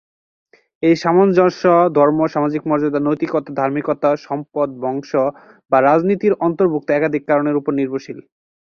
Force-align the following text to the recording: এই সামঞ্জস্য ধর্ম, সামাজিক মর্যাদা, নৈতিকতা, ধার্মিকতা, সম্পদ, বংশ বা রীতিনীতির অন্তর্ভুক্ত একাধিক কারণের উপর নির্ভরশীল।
এই 0.83 0.95
সামঞ্জস্য 0.95 1.63
ধর্ম, 1.97 2.19
সামাজিক 2.27 2.61
মর্যাদা, 2.65 2.99
নৈতিকতা, 2.99 3.51
ধার্মিকতা, 3.59 4.09
সম্পদ, 4.27 4.69
বংশ 4.83 5.11
বা 5.71 5.77
রীতিনীতির 5.79 6.33
অন্তর্ভুক্ত 6.47 6.87
একাধিক 6.91 7.23
কারণের 7.29 7.55
উপর 7.55 7.71
নির্ভরশীল। 7.79 8.19